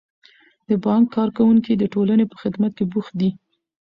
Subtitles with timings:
[0.67, 3.29] د بانک کارکوونکي د ټولنې په خدمت کې بوخت دي.